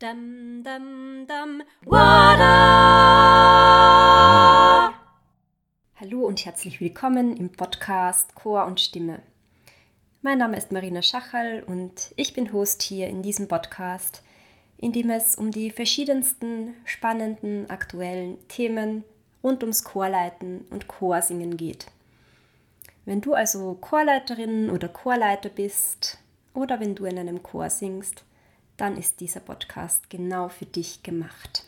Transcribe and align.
Dum, 0.00 0.62
dum, 0.64 1.26
dum, 1.26 1.62
Wada! 1.84 2.48
Hallo 5.96 6.20
und 6.26 6.42
herzlich 6.46 6.80
willkommen 6.80 7.36
im 7.36 7.52
Podcast 7.52 8.34
Chor 8.34 8.64
und 8.64 8.80
Stimme. 8.80 9.20
Mein 10.22 10.38
Name 10.38 10.56
ist 10.56 10.72
Marina 10.72 11.02
Schachal 11.02 11.62
und 11.66 12.14
ich 12.16 12.32
bin 12.32 12.50
Host 12.50 12.80
hier 12.80 13.08
in 13.08 13.20
diesem 13.20 13.46
Podcast, 13.46 14.22
in 14.78 14.92
dem 14.92 15.10
es 15.10 15.36
um 15.36 15.50
die 15.50 15.70
verschiedensten 15.70 16.74
spannenden 16.86 17.68
aktuellen 17.68 18.38
Themen 18.48 19.04
rund 19.44 19.62
ums 19.62 19.84
Chorleiten 19.84 20.64
und 20.70 20.88
Chorsingen 20.88 21.58
geht. 21.58 21.88
Wenn 23.04 23.20
du 23.20 23.34
also 23.34 23.76
Chorleiterin 23.78 24.70
oder 24.70 24.88
Chorleiter 24.88 25.50
bist 25.50 26.16
oder 26.54 26.80
wenn 26.80 26.94
du 26.94 27.04
in 27.04 27.18
einem 27.18 27.42
Chor 27.42 27.68
singst, 27.68 28.24
dann 28.80 28.96
ist 28.96 29.20
dieser 29.20 29.40
Podcast 29.40 30.08
genau 30.08 30.48
für 30.48 30.64
dich 30.64 31.02
gemacht. 31.02 31.66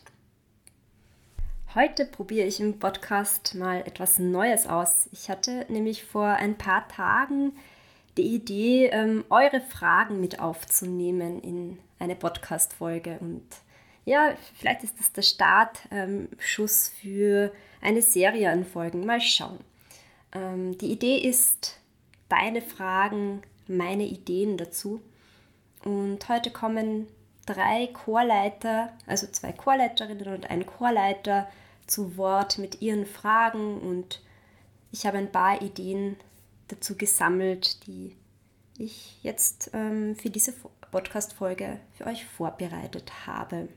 Heute 1.75 2.05
probiere 2.05 2.47
ich 2.47 2.59
im 2.59 2.79
Podcast 2.79 3.53
mal 3.55 3.81
etwas 3.81 4.17
Neues 4.17 4.65
aus. 4.65 5.09
Ich 5.11 5.29
hatte 5.29 5.65
nämlich 5.69 6.03
vor 6.03 6.25
ein 6.25 6.57
paar 6.57 6.87
Tagen 6.87 7.53
die 8.17 8.35
Idee, 8.35 8.87
ähm, 8.87 9.25
eure 9.29 9.61
Fragen 9.61 10.21
mit 10.21 10.39
aufzunehmen 10.39 11.41
in 11.41 11.77
eine 11.99 12.15
Podcast-Folge. 12.15 13.17
Und 13.19 13.45
ja, 14.05 14.35
vielleicht 14.57 14.83
ist 14.83 14.99
das 14.99 15.11
der 15.13 15.21
Startschuss 15.21 16.89
ähm, 16.89 16.95
für 16.99 17.53
eine 17.81 18.01
Serie 18.01 18.51
an 18.51 18.65
Folgen. 18.65 19.05
Mal 19.05 19.21
schauen. 19.21 19.59
Ähm, 20.33 20.77
die 20.79 20.91
Idee 20.91 21.17
ist, 21.17 21.79
deine 22.29 22.61
Fragen, 22.61 23.43
meine 23.67 24.05
Ideen 24.05 24.57
dazu 24.57 25.01
und 25.83 26.27
heute 26.29 26.51
kommen 26.51 27.07
drei 27.45 27.87
Chorleiter, 27.87 28.93
also 29.05 29.27
zwei 29.27 29.51
Chorleiterinnen 29.51 30.33
und 30.33 30.49
ein 30.49 30.65
Chorleiter 30.65 31.47
zu 31.87 32.17
Wort 32.17 32.57
mit 32.57 32.81
ihren 32.81 33.05
Fragen 33.05 33.79
und 33.79 34.21
ich 34.91 35.05
habe 35.05 35.17
ein 35.17 35.31
paar 35.31 35.61
Ideen 35.61 36.15
dazu 36.67 36.95
gesammelt, 36.95 37.85
die 37.87 38.15
ich 38.77 39.19
jetzt 39.23 39.71
ähm, 39.73 40.15
für 40.15 40.29
diese 40.29 40.53
Podcast-Folge 40.91 41.79
für 41.97 42.05
euch 42.05 42.25
vorbereitet 42.25 43.11
habe. 43.27 43.67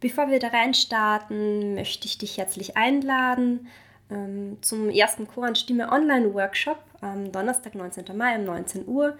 Bevor 0.00 0.30
wir 0.30 0.38
da 0.38 0.48
reinstarten, 0.48 1.74
möchte 1.74 2.06
ich 2.06 2.18
dich 2.18 2.38
herzlich 2.38 2.76
einladen 2.76 3.68
ähm, 4.10 4.58
zum 4.60 4.90
ersten 4.90 5.26
Chor 5.26 5.48
und 5.48 5.58
Stimme 5.58 5.90
Online-Workshop 5.90 6.78
am 7.00 7.32
Donnerstag, 7.32 7.74
19. 7.74 8.16
Mai 8.16 8.36
um 8.38 8.44
19 8.44 8.86
Uhr. 8.86 9.16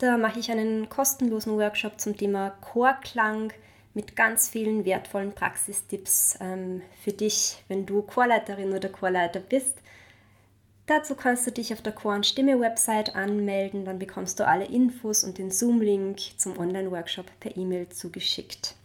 Da 0.00 0.16
mache 0.16 0.40
ich 0.40 0.50
einen 0.50 0.88
kostenlosen 0.88 1.58
Workshop 1.58 2.00
zum 2.00 2.16
Thema 2.16 2.56
Chorklang 2.62 3.52
mit 3.92 4.16
ganz 4.16 4.48
vielen 4.48 4.86
wertvollen 4.86 5.34
Praxistipps 5.34 6.38
ähm, 6.40 6.80
für 7.04 7.12
dich, 7.12 7.62
wenn 7.68 7.84
du 7.84 8.00
Chorleiterin 8.00 8.72
oder 8.72 8.88
Chorleiter 8.88 9.40
bist. 9.40 9.76
Dazu 10.86 11.14
kannst 11.14 11.46
du 11.46 11.52
dich 11.52 11.74
auf 11.74 11.82
der 11.82 11.92
Chor- 11.92 12.14
und 12.14 12.24
Stimme-Website 12.24 13.14
anmelden, 13.14 13.84
dann 13.84 13.98
bekommst 13.98 14.40
du 14.40 14.46
alle 14.46 14.64
Infos 14.64 15.22
und 15.22 15.36
den 15.36 15.50
Zoom-Link 15.50 16.18
zum 16.38 16.58
Online-Workshop 16.58 17.26
per 17.38 17.54
E-Mail 17.58 17.90
zugeschickt. 17.90 18.76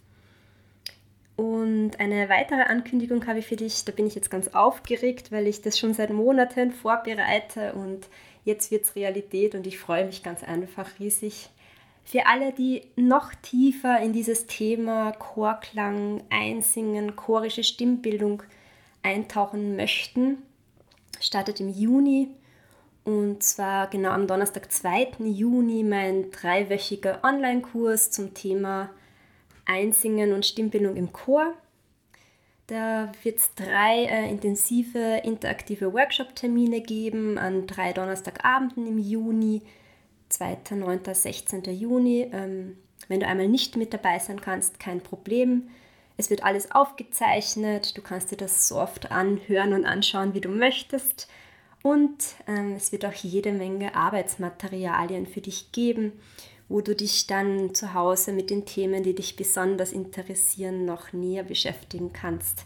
Und 1.36 1.98
eine 1.98 2.28
weitere 2.28 2.62
Ankündigung 2.62 3.26
habe 3.26 3.38
ich 3.38 3.46
für 3.46 3.56
dich, 3.56 3.86
da 3.86 3.92
bin 3.92 4.06
ich 4.06 4.14
jetzt 4.14 4.30
ganz 4.30 4.48
aufgeregt, 4.48 5.32
weil 5.32 5.46
ich 5.46 5.62
das 5.62 5.78
schon 5.78 5.94
seit 5.94 6.10
Monaten 6.10 6.72
vorbereite 6.72 7.72
und 7.72 8.06
Jetzt 8.46 8.70
wird 8.70 8.84
es 8.84 8.94
Realität 8.94 9.56
und 9.56 9.66
ich 9.66 9.76
freue 9.76 10.06
mich 10.06 10.22
ganz 10.22 10.44
einfach 10.44 11.00
riesig. 11.00 11.50
Für 12.04 12.26
alle, 12.26 12.52
die 12.52 12.82
noch 12.94 13.34
tiefer 13.34 13.98
in 14.00 14.12
dieses 14.12 14.46
Thema 14.46 15.10
Chorklang, 15.10 16.22
Einsingen, 16.30 17.16
chorische 17.16 17.64
Stimmbildung 17.64 18.44
eintauchen 19.02 19.74
möchten, 19.74 20.38
startet 21.18 21.58
im 21.58 21.70
Juni 21.70 22.28
und 23.02 23.42
zwar 23.42 23.90
genau 23.90 24.10
am 24.10 24.28
Donnerstag, 24.28 24.70
2. 24.70 25.24
Juni, 25.24 25.82
mein 25.82 26.30
dreiwöchiger 26.30 27.24
Online-Kurs 27.24 28.12
zum 28.12 28.32
Thema 28.32 28.90
Einsingen 29.64 30.32
und 30.32 30.46
Stimmbildung 30.46 30.94
im 30.94 31.12
Chor. 31.12 31.52
Da 32.66 33.12
wird 33.22 33.38
es 33.38 33.54
drei 33.54 34.06
äh, 34.06 34.28
intensive 34.28 35.20
interaktive 35.22 35.92
Workshop-Termine 35.92 36.80
geben 36.80 37.38
an 37.38 37.66
drei 37.66 37.92
Donnerstagabenden 37.92 38.88
im 38.88 38.98
Juni, 38.98 39.62
2., 40.30 40.74
9., 40.74 41.14
16. 41.14 41.62
Juni. 41.64 42.28
Ähm, 42.32 42.76
wenn 43.06 43.20
du 43.20 43.26
einmal 43.26 43.46
nicht 43.46 43.76
mit 43.76 43.94
dabei 43.94 44.18
sein 44.18 44.40
kannst, 44.40 44.80
kein 44.80 45.00
Problem. 45.00 45.68
Es 46.16 46.28
wird 46.28 46.42
alles 46.42 46.72
aufgezeichnet, 46.72 47.96
du 47.96 48.02
kannst 48.02 48.32
dir 48.32 48.36
das 48.36 48.66
so 48.66 48.76
oft 48.76 49.12
anhören 49.12 49.72
und 49.72 49.84
anschauen, 49.84 50.34
wie 50.34 50.40
du 50.40 50.48
möchtest. 50.48 51.28
Und 51.82 52.16
ähm, 52.48 52.72
es 52.72 52.90
wird 52.90 53.04
auch 53.04 53.12
jede 53.12 53.52
Menge 53.52 53.94
Arbeitsmaterialien 53.94 55.26
für 55.26 55.40
dich 55.40 55.70
geben 55.70 56.12
wo 56.68 56.80
du 56.80 56.94
dich 56.94 57.26
dann 57.26 57.74
zu 57.74 57.94
Hause 57.94 58.32
mit 58.32 58.50
den 58.50 58.64
Themen, 58.66 59.02
die 59.02 59.14
dich 59.14 59.36
besonders 59.36 59.92
interessieren, 59.92 60.84
noch 60.84 61.12
näher 61.12 61.44
beschäftigen 61.44 62.12
kannst. 62.12 62.64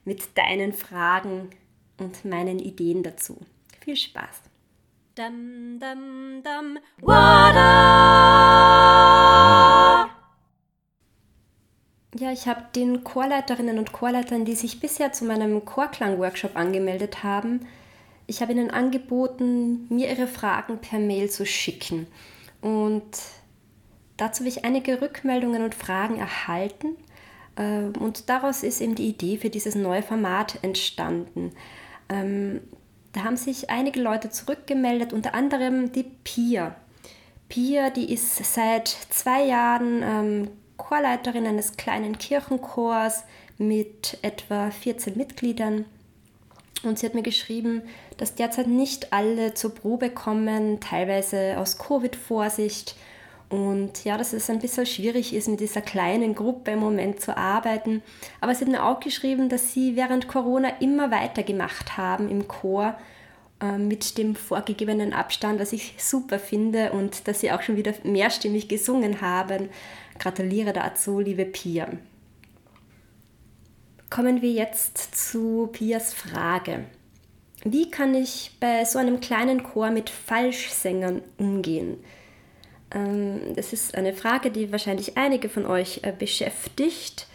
mit 0.06 0.38
deinen 0.38 0.72
Fragen 0.72 1.50
und 1.98 2.24
meinen 2.24 2.58
Ideen 2.58 3.02
dazu. 3.02 3.36
Viel 3.80 3.96
Spaß! 3.96 4.40
Dum, 5.14 5.78
dum, 5.78 6.42
dum, 6.42 6.78
Ja, 12.18 12.32
ich 12.32 12.48
habe 12.48 12.62
den 12.74 13.04
Chorleiterinnen 13.04 13.78
und 13.78 13.92
Chorleitern, 13.92 14.44
die 14.44 14.56
sich 14.56 14.80
bisher 14.80 15.12
zu 15.12 15.24
meinem 15.24 15.64
Chorklang-Workshop 15.64 16.56
angemeldet 16.56 17.22
haben, 17.22 17.60
ich 18.26 18.42
habe 18.42 18.52
ihnen 18.52 18.70
angeboten, 18.70 19.86
mir 19.88 20.10
ihre 20.10 20.26
Fragen 20.26 20.78
per 20.78 20.98
Mail 20.98 21.30
zu 21.30 21.46
schicken. 21.46 22.06
Und 22.60 23.06
dazu 24.18 24.40
habe 24.40 24.48
ich 24.48 24.66
einige 24.66 25.00
Rückmeldungen 25.00 25.62
und 25.62 25.74
Fragen 25.74 26.18
erhalten. 26.18 26.88
Ähm, 27.56 27.94
und 27.98 28.28
daraus 28.28 28.62
ist 28.62 28.82
eben 28.82 28.96
die 28.96 29.08
Idee 29.08 29.38
für 29.38 29.48
dieses 29.48 29.74
neue 29.76 30.02
Format 30.02 30.58
entstanden. 30.62 31.52
Ähm, 32.10 32.60
da 33.12 33.24
haben 33.24 33.38
sich 33.38 33.70
einige 33.70 34.02
Leute 34.02 34.28
zurückgemeldet, 34.28 35.14
unter 35.14 35.32
anderem 35.34 35.92
die 35.92 36.04
Pia. 36.04 36.76
Pia, 37.48 37.88
die 37.88 38.12
ist 38.12 38.36
seit 38.44 38.88
zwei 38.88 39.46
Jahren 39.46 40.02
ähm, 40.02 40.50
Chorleiterin 40.78 41.46
eines 41.46 41.76
kleinen 41.76 42.16
Kirchenchors 42.16 43.24
mit 43.58 44.16
etwa 44.22 44.70
14 44.70 45.16
Mitgliedern. 45.16 45.84
Und 46.84 46.98
sie 46.98 47.06
hat 47.06 47.14
mir 47.14 47.22
geschrieben, 47.22 47.82
dass 48.16 48.36
derzeit 48.36 48.68
nicht 48.68 49.12
alle 49.12 49.52
zur 49.54 49.74
Probe 49.74 50.10
kommen, 50.10 50.80
teilweise 50.80 51.58
aus 51.58 51.76
Covid-Vorsicht. 51.76 52.94
Und 53.50 54.04
ja, 54.04 54.16
dass 54.16 54.32
es 54.32 54.48
ein 54.48 54.60
bisschen 54.60 54.86
schwierig 54.86 55.34
ist, 55.34 55.48
mit 55.48 55.60
dieser 55.60 55.80
kleinen 55.80 56.34
Gruppe 56.34 56.72
im 56.72 56.80
Moment 56.80 57.20
zu 57.20 57.36
arbeiten. 57.36 58.02
Aber 58.40 58.54
sie 58.54 58.64
hat 58.64 58.70
mir 58.70 58.84
auch 58.84 59.00
geschrieben, 59.00 59.48
dass 59.48 59.72
sie 59.72 59.96
während 59.96 60.28
Corona 60.28 60.68
immer 60.80 61.10
weitergemacht 61.10 61.96
haben 61.96 62.30
im 62.30 62.46
Chor 62.46 62.96
mit 63.76 64.18
dem 64.18 64.36
vorgegebenen 64.36 65.12
Abstand, 65.12 65.58
was 65.60 65.72
ich 65.72 65.94
super 65.98 66.38
finde 66.38 66.92
und 66.92 67.26
dass 67.26 67.40
sie 67.40 67.50
auch 67.50 67.62
schon 67.62 67.76
wieder 67.76 67.92
mehrstimmig 68.04 68.68
gesungen 68.68 69.20
haben. 69.20 69.68
Gratuliere 70.18 70.72
dazu, 70.72 71.18
liebe 71.18 71.44
Pia. 71.44 71.88
Kommen 74.10 74.42
wir 74.42 74.50
jetzt 74.50 75.14
zu 75.14 75.68
Pias 75.72 76.14
Frage. 76.14 76.84
Wie 77.64 77.90
kann 77.90 78.14
ich 78.14 78.52
bei 78.60 78.84
so 78.84 78.98
einem 78.98 79.20
kleinen 79.20 79.62
Chor 79.62 79.90
mit 79.90 80.08
Falschsängern 80.10 81.22
umgehen? 81.36 81.98
Ähm, 82.90 83.54
das 83.54 83.72
ist 83.72 83.94
eine 83.94 84.14
Frage, 84.14 84.50
die 84.50 84.72
wahrscheinlich 84.72 85.16
einige 85.16 85.48
von 85.48 85.66
euch 85.66 86.00
äh, 86.02 86.12
beschäftigt. 86.12 87.27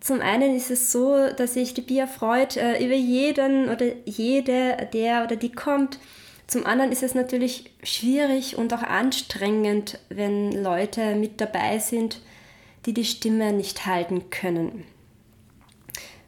Zum 0.00 0.20
einen 0.22 0.56
ist 0.56 0.70
es 0.70 0.92
so, 0.92 1.28
dass 1.36 1.54
sich 1.54 1.74
die 1.74 1.82
Pia 1.82 2.06
freut 2.06 2.56
äh, 2.56 2.82
über 2.82 2.94
jeden 2.94 3.68
oder 3.68 3.86
jede, 4.06 4.88
der 4.94 5.24
oder 5.24 5.36
die 5.36 5.52
kommt. 5.52 5.98
Zum 6.46 6.66
anderen 6.66 6.90
ist 6.90 7.02
es 7.02 7.14
natürlich 7.14 7.70
schwierig 7.82 8.56
und 8.56 8.72
auch 8.72 8.82
anstrengend, 8.82 9.98
wenn 10.08 10.50
Leute 10.50 11.14
mit 11.14 11.40
dabei 11.40 11.78
sind, 11.78 12.20
die 12.86 12.94
die 12.94 13.04
Stimme 13.04 13.52
nicht 13.52 13.86
halten 13.86 14.30
können. 14.30 14.84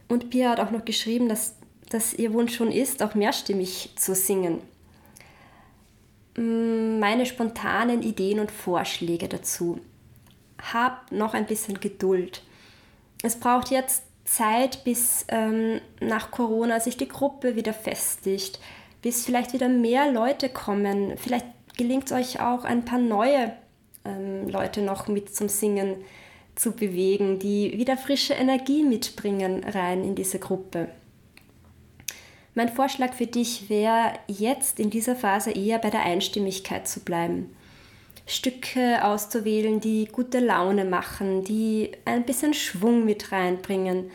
Und 0.07 0.29
Pia 0.29 0.51
hat 0.51 0.61
auch 0.61 0.71
noch 0.71 0.85
geschrieben, 0.85 1.31
dass, 1.31 1.55
dass 1.89 2.13
ihr 2.13 2.35
Wunsch 2.35 2.55
schon 2.55 2.71
ist, 2.71 3.03
auch 3.03 3.15
mehrstimmig 3.15 3.91
zu 3.97 4.15
singen. 4.15 4.61
Mm, 6.37 6.99
meine 6.99 7.25
spontanen 7.25 8.03
Ideen 8.03 8.39
und 8.39 8.51
Vorschläge 8.51 9.29
dazu. 9.29 9.81
Hab 10.73 11.11
noch 11.11 11.33
ein 11.33 11.47
bisschen 11.47 11.81
Geduld. 11.81 12.43
Es 13.23 13.37
braucht 13.37 13.71
jetzt 13.71 14.03
Zeit, 14.25 14.85
bis 14.85 15.25
ähm, 15.29 15.81
nach 16.01 16.31
Corona 16.31 16.81
sich 16.81 16.97
die 16.97 17.09
Gruppe 17.09 17.57
wieder 17.57 17.73
festigt, 17.73 18.61
bis 19.01 19.25
vielleicht 19.25 19.53
wieder 19.53 19.69
mehr 19.69 20.11
Leute 20.11 20.49
kommen. 20.49 21.17
Vielleicht 21.17 21.47
gelingt 21.77 22.07
es 22.07 22.13
euch 22.13 22.41
auch, 22.41 22.65
ein 22.65 22.85
paar 22.85 22.99
neue 22.99 23.53
ähm, 24.05 24.49
Leute 24.49 24.83
noch 24.83 25.09
mit 25.09 25.35
zum 25.35 25.49
Singen 25.49 25.97
zu 26.55 26.73
bewegen, 26.73 27.39
die 27.39 27.79
wieder 27.79 27.97
frische 27.97 28.35
Energie 28.35 28.83
mitbringen 28.83 29.65
rein 29.65 30.05
in 30.05 30.15
diese 30.15 30.39
Gruppe. 30.39 30.89
Mein 32.55 32.69
Vorschlag 32.69 33.15
für 33.15 33.27
dich 33.27 33.71
wäre 33.71 34.13
jetzt 34.29 34.79
in 34.79 34.91
dieser 34.91 35.17
Phase 35.17 35.53
eher 35.53 35.79
bei 35.79 35.89
der 35.89 36.03
Einstimmigkeit 36.03 36.87
zu 36.87 37.01
bleiben. 37.01 37.57
Stücke 38.27 39.05
auszuwählen, 39.05 39.81
die 39.81 40.07
gute 40.11 40.39
Laune 40.39 40.85
machen, 40.85 41.45
die 41.45 41.91
ein 42.05 42.25
bisschen 42.25 42.55
Schwung 42.55 43.05
mit 43.05 43.33
reinbringen. 43.33 44.11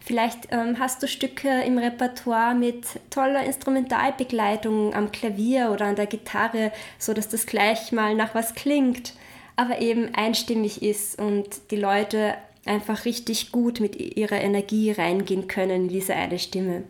Vielleicht 0.00 0.48
ähm, 0.52 0.78
hast 0.78 1.02
du 1.02 1.08
Stücke 1.08 1.62
im 1.66 1.76
Repertoire 1.76 2.54
mit 2.54 2.86
toller 3.10 3.44
Instrumentalbegleitung 3.44 4.94
am 4.94 5.12
Klavier 5.12 5.70
oder 5.70 5.84
an 5.84 5.96
der 5.96 6.06
Gitarre, 6.06 6.72
so 6.98 7.12
dass 7.12 7.28
das 7.28 7.44
gleich 7.44 7.92
mal 7.92 8.14
nach 8.14 8.34
was 8.34 8.54
klingt, 8.54 9.12
aber 9.56 9.80
eben 9.80 10.14
einstimmig 10.14 10.82
ist 10.82 11.18
und 11.20 11.70
die 11.70 11.76
Leute 11.76 12.36
einfach 12.64 13.04
richtig 13.04 13.52
gut 13.52 13.80
mit 13.80 13.96
ihrer 13.96 14.40
Energie 14.40 14.92
reingehen 14.92 15.46
können 15.48 15.82
in 15.82 15.88
diese 15.88 16.14
eine 16.14 16.38
Stimme. 16.38 16.84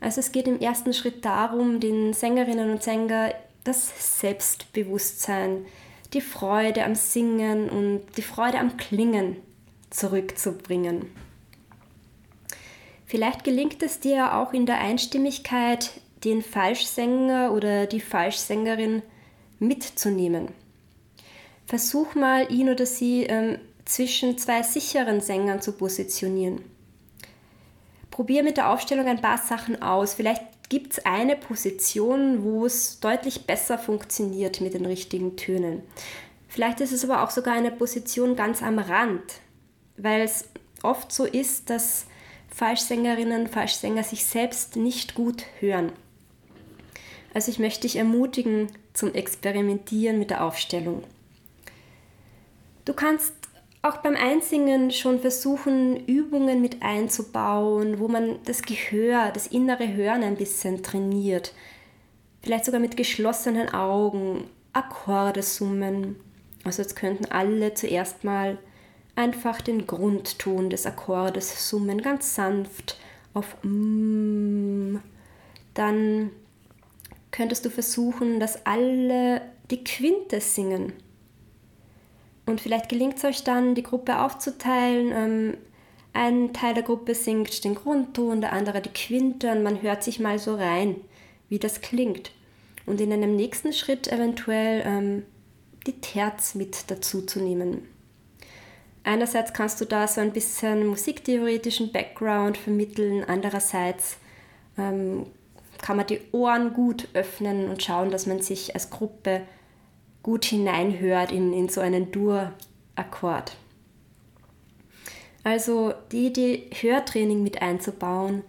Also 0.00 0.20
es 0.20 0.32
geht 0.32 0.46
im 0.46 0.60
ersten 0.60 0.92
Schritt 0.92 1.24
darum, 1.24 1.80
den 1.80 2.12
Sängerinnen 2.12 2.70
und 2.70 2.82
Sänger 2.82 3.34
das 3.64 4.20
Selbstbewusstsein, 4.20 5.66
die 6.12 6.20
Freude 6.20 6.84
am 6.84 6.94
Singen 6.94 7.68
und 7.68 8.02
die 8.16 8.22
Freude 8.22 8.58
am 8.58 8.76
Klingen 8.76 9.36
zurückzubringen. 9.90 11.06
Vielleicht 13.06 13.44
gelingt 13.44 13.82
es 13.82 14.00
dir 14.00 14.36
auch 14.36 14.52
in 14.52 14.66
der 14.66 14.78
Einstimmigkeit, 14.78 15.90
den 16.24 16.42
Falschsänger 16.42 17.52
oder 17.52 17.86
die 17.86 18.00
Falschsängerin 18.00 19.02
mitzunehmen. 19.58 20.48
Versuch 21.66 22.14
mal, 22.14 22.52
ihn 22.52 22.68
oder 22.68 22.86
sie 22.86 23.24
ähm, 23.24 23.58
zwischen 23.84 24.38
zwei 24.38 24.62
sicheren 24.62 25.20
Sängern 25.20 25.60
zu 25.60 25.72
positionieren 25.72 26.64
probiere 28.20 28.44
mit 28.44 28.58
der 28.58 28.70
Aufstellung 28.70 29.06
ein 29.06 29.22
paar 29.22 29.38
Sachen 29.38 29.80
aus. 29.80 30.12
Vielleicht 30.12 30.42
gibt 30.70 30.94
es 30.94 31.04
eine 31.04 31.36
Position, 31.36 32.42
wo 32.42 32.64
es 32.64 33.00
deutlich 33.00 33.46
besser 33.46 33.76
funktioniert 33.76 34.62
mit 34.62 34.72
den 34.72 34.86
richtigen 34.86 35.36
Tönen. 35.36 35.82
Vielleicht 36.48 36.80
ist 36.80 36.92
es 36.92 37.04
aber 37.04 37.22
auch 37.22 37.30
sogar 37.30 37.54
eine 37.54 37.70
Position 37.70 38.36
ganz 38.36 38.62
am 38.62 38.78
Rand, 38.78 39.22
weil 39.98 40.22
es 40.22 40.48
oft 40.82 41.12
so 41.12 41.26
ist, 41.26 41.68
dass 41.68 42.06
Falschsängerinnen, 42.48 43.48
Falschsänger 43.48 44.04
sich 44.04 44.24
selbst 44.24 44.76
nicht 44.76 45.14
gut 45.14 45.44
hören. 45.58 45.92
Also 47.34 47.50
ich 47.50 47.58
möchte 47.58 47.82
dich 47.82 47.96
ermutigen 47.96 48.68
zum 48.92 49.12
Experimentieren 49.14 50.18
mit 50.18 50.30
der 50.30 50.44
Aufstellung. 50.44 51.04
Du 52.84 52.94
kannst 52.94 53.34
auch 53.82 53.98
beim 53.98 54.14
Einsingen 54.14 54.90
schon 54.90 55.20
versuchen, 55.20 56.06
Übungen 56.06 56.60
mit 56.60 56.82
einzubauen, 56.82 57.98
wo 57.98 58.08
man 58.08 58.38
das 58.44 58.62
Gehör, 58.62 59.30
das 59.32 59.46
innere 59.46 59.94
Hören 59.94 60.22
ein 60.22 60.36
bisschen 60.36 60.82
trainiert. 60.82 61.54
Vielleicht 62.42 62.66
sogar 62.66 62.80
mit 62.80 62.96
geschlossenen 62.96 63.72
Augen, 63.72 64.44
Akkorde 64.72 65.42
summen. 65.42 66.16
Also 66.64 66.82
jetzt 66.82 66.96
könnten 66.96 67.26
alle 67.26 67.74
zuerst 67.74 68.22
mal 68.22 68.58
einfach 69.16 69.60
den 69.60 69.86
Grundton 69.86 70.70
des 70.70 70.86
Akkordes 70.86 71.68
summen, 71.68 72.02
ganz 72.02 72.34
sanft 72.34 72.98
auf 73.34 73.56
mm. 73.62 74.96
Dann 75.74 76.30
könntest 77.30 77.64
du 77.64 77.70
versuchen, 77.70 78.40
dass 78.40 78.66
alle 78.66 79.40
die 79.70 79.84
Quinte 79.84 80.40
singen. 80.40 80.92
Und 82.46 82.60
vielleicht 82.60 82.88
gelingt 82.88 83.18
es 83.18 83.24
euch 83.24 83.44
dann, 83.44 83.74
die 83.74 83.82
Gruppe 83.82 84.20
aufzuteilen. 84.20 85.12
Ähm, 85.12 85.56
ein 86.12 86.52
Teil 86.52 86.74
der 86.74 86.82
Gruppe 86.82 87.14
singt 87.14 87.64
den 87.64 87.74
Grundton, 87.74 88.40
der 88.40 88.52
andere 88.52 88.80
die 88.80 88.90
Quinte 88.90 89.52
und 89.52 89.62
man 89.62 89.82
hört 89.82 90.02
sich 90.02 90.18
mal 90.18 90.38
so 90.38 90.56
rein, 90.56 90.96
wie 91.48 91.58
das 91.58 91.80
klingt. 91.80 92.32
Und 92.86 93.00
in 93.00 93.12
einem 93.12 93.36
nächsten 93.36 93.72
Schritt 93.72 94.08
eventuell 94.08 94.82
ähm, 94.84 95.22
die 95.86 96.00
Terz 96.00 96.54
mit 96.54 96.90
dazu 96.90 97.22
zu 97.22 97.40
nehmen. 97.40 97.86
Einerseits 99.04 99.52
kannst 99.52 99.80
du 99.80 99.84
da 99.84 100.06
so 100.06 100.20
ein 100.20 100.32
bisschen 100.32 100.86
musiktheoretischen 100.86 101.92
Background 101.92 102.58
vermitteln, 102.58 103.24
andererseits 103.24 104.18
ähm, 104.76 105.26
kann 105.80 105.96
man 105.96 106.06
die 106.06 106.20
Ohren 106.32 106.74
gut 106.74 107.08
öffnen 107.14 107.70
und 107.70 107.82
schauen, 107.82 108.10
dass 108.10 108.26
man 108.26 108.42
sich 108.42 108.74
als 108.74 108.90
Gruppe 108.90 109.42
gut 110.22 110.44
hineinhört 110.44 111.32
in, 111.32 111.52
in 111.52 111.68
so 111.68 111.80
einen 111.80 112.10
Dur-Akkord. 112.12 113.56
Also 115.42 115.94
die 116.12 116.26
Idee, 116.26 116.70
Hörtraining 116.80 117.42
mit 117.42 117.62
einzubauen 117.62 118.42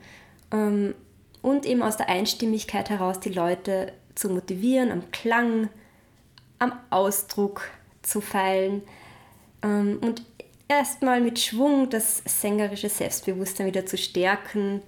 ähm, 0.52 0.94
und 1.42 1.66
eben 1.66 1.82
aus 1.82 1.98
der 1.98 2.10
Einstimmigkeit 2.10 2.90
heraus 2.90 3.20
die 3.20 3.30
Leute 3.30 3.94
zu 4.16 4.30
motivieren, 4.30 4.92
am 4.92 5.10
Klang, 5.12 5.70
am 6.60 6.74
Ausdruck 6.90 7.70
zu 8.02 8.20
feilen 8.20 8.82
ähm, 9.64 10.00
und 10.02 10.24
erstmal 10.68 11.22
mit 11.22 11.40
Schwung 11.40 11.90
das 11.90 12.22
sängerische 12.26 12.90
Selbstbewusstsein 12.90 13.68
wieder 13.68 13.86
zu 13.86 13.98
stärken. 13.98 14.82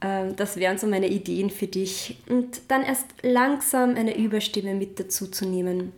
Ähm, 0.00 0.34
das 0.36 0.56
wären 0.56 0.78
so 0.78 0.86
meine 0.86 1.08
Ideen 1.08 1.50
für 1.50 1.66
dich. 1.66 2.18
Und 2.28 2.60
dann 2.68 2.82
erst 2.82 3.06
langsam 3.22 3.96
eine 3.96 4.16
Überstimme 4.16 4.74
mit 4.74 4.98
dazu 4.98 5.26
zu 5.26 5.46
nehmen. 5.46 5.92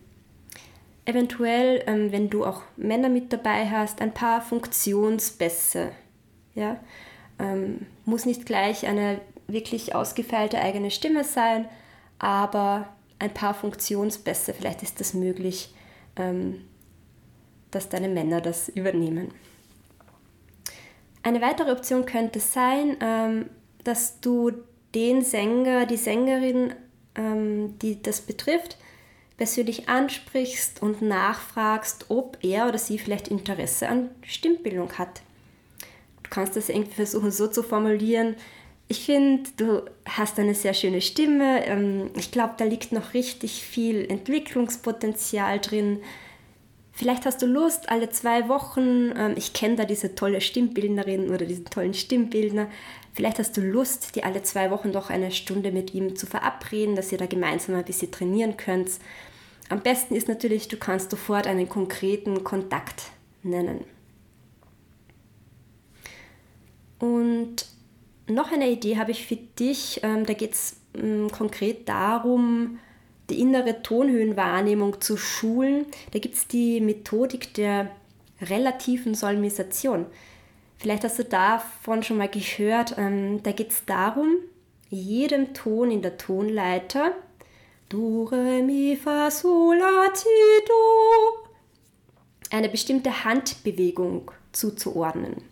Eventuell, 1.05 1.83
ähm, 1.87 2.13
wenn 2.13 2.31
du 2.31 2.45
auch 2.45 2.63
Männer 2.77 3.09
mit 3.09 3.33
dabei 3.33 3.69
hast, 3.69 4.01
ein 4.01 4.15
paar 4.15 4.41
Funktionsbässe. 4.41 5.91
Ja? 6.55 6.79
Ähm, 7.39 7.87
muss 8.05 8.25
nicht 8.25 8.47
gleich 8.47 8.87
eine 8.87 9.21
wirklich 9.49 9.95
ausgefeilte 9.95 10.61
eigene 10.61 10.91
Stimme 10.91 11.25
sein, 11.25 11.69
aber 12.19 12.89
ein 13.19 13.35
paar 13.35 13.55
Funktionsbässe, 13.55 14.55
vielleicht 14.55 14.83
ist 14.83 15.01
das 15.01 15.15
möglich, 15.15 15.75
ähm, 16.17 16.65
dass 17.71 17.89
deine 17.89 18.09
Männer 18.09 18.41
das 18.41 18.69
übernehmen. 18.69 19.33
Eine 21.23 21.41
weitere 21.41 21.73
Option 21.73 22.05
könnte 22.05 22.41
sein, 22.41 22.97
ähm, 23.01 23.47
dass 23.85 24.21
du 24.21 24.53
den 24.95 25.23
Sänger, 25.23 25.87
die 25.87 25.97
Sängerin, 25.97 26.75
ähm, 27.15 27.79
die 27.79 28.03
das 28.03 28.21
betrifft, 28.21 28.77
persönlich 29.43 29.89
ansprichst 29.89 30.81
und 30.83 31.03
nachfragst, 31.03 32.07
ob 32.11 32.39
er 32.43 32.69
oder 32.69 32.79
sie 32.79 32.97
vielleicht 32.97 33.27
Interesse 33.27 33.89
an 33.89 34.09
Stimmbildung 34.25 34.93
hat. 34.99 35.21
Du 36.23 36.31
kannst 36.31 36.55
das 36.55 36.69
irgendwie 36.69 36.95
versuchen 36.95 37.33
so 37.33 37.49
zu 37.49 37.65
formulieren. 37.65 38.37
Ich 38.87 39.05
finde, 39.05 39.51
du 39.57 39.83
hast 40.05 40.39
eine 40.39 40.55
sehr 40.55 40.75
schöne 40.75 41.01
Stimme. 41.01 41.67
Ähm, 41.67 42.11
ich 42.17 42.31
glaube, 42.31 42.55
da 42.57 42.65
liegt 42.65 42.93
noch 42.93 43.15
richtig 43.15 43.65
viel 43.65 44.09
Entwicklungspotenzial 44.09 45.59
drin. 45.59 45.99
Vielleicht 46.93 47.27
hast 47.27 47.43
du 47.43 47.47
Lust, 47.47 47.89
alle 47.89 48.11
zwei 48.11 48.49
Wochen, 48.49 49.13
ähm, 49.17 49.35
ich 49.35 49.55
kenne 49.55 49.75
da 49.75 49.85
diese 49.87 50.15
tolle 50.15 50.41
Stimmbildnerin 50.41 51.31
oder 51.31 51.47
diesen 51.47 51.65
tollen 51.65 51.95
Stimmbildner, 51.95 52.69
vielleicht 53.13 53.41
hast 53.41 53.57
du 53.57 53.61
Lust, 53.61 54.15
die 54.15 54.23
alle 54.23 54.45
zwei 54.45 54.71
Wochen 54.71 54.93
doch 54.93 55.11
eine 55.11 55.33
Stunde 55.33 55.73
mit 55.73 55.95
ihm 55.95 56.15
zu 56.15 56.27
verabreden, 56.27 56.95
dass 56.95 57.11
ihr 57.11 57.19
da 57.19 57.27
gemeinsam 57.27 57.75
ein 57.75 57.85
bisschen 57.85 58.13
trainieren 58.13 58.57
könnt. 58.57 58.91
Am 59.73 59.81
besten 59.81 60.15
ist 60.15 60.29
natürlich, 60.29 60.69
du 60.69 60.77
kannst 60.77 61.11
sofort 61.11 61.47
einen 61.47 61.67
konkreten 61.67 62.45
Kontakt 62.45 63.05
nennen. 63.43 63.85
Und 66.99 67.65
noch 68.27 68.53
eine 68.53 68.69
Idee 68.69 68.99
habe 68.99 69.13
ich 69.13 69.25
für 69.27 69.37
dich. 69.37 70.01
Ähm, 70.03 70.27
da 70.27 70.35
geht 70.35 70.53
es 70.53 70.77
ähm, 70.95 71.31
konkret 71.33 71.89
darum, 71.89 72.81
die 73.31 73.41
innere 73.41 73.83
Tonhöhenwahrnehmung 73.83 75.01
zu 75.01 75.17
schulen. 75.17 75.87
Da 76.11 76.19
gibt 76.19 76.35
es 76.35 76.47
die 76.47 76.83
Methodik 76.83 77.55
der 77.55 77.93
relativen 78.43 79.15
Solmisation. 79.15 80.05
Vielleicht 80.77 81.05
hast 81.05 81.19
du 81.19 81.25
davon 81.25 82.03
schon 82.03 82.19
mal 82.19 82.29
gehört. 82.29 82.97
Ähm, 82.99 83.43
da 83.43 83.53
geht 83.53 83.71
es 83.71 83.87
darum, 83.87 84.35
jedem 84.91 85.55
Ton 85.55 85.91
in 85.91 86.03
der 86.03 86.19
Tonleiter 86.19 87.13
Do, 87.93 88.25
Re, 88.25 88.63
Mi, 88.63 88.97
Fa, 88.97 89.31
Sol, 89.31 89.77
La, 89.77 90.09
Ti, 90.09 90.29
Do 90.67 91.43
eine 92.53 92.69
bestimmte 92.69 93.25
Handbewegung 93.25 94.31
zuzuordnen. 94.53 95.43